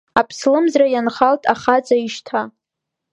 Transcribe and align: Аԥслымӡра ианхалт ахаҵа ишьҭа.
Аԥслымӡра 0.19 0.87
ианхалт 0.91 1.43
ахаҵа 1.53 1.95
ишьҭа. 1.97 2.41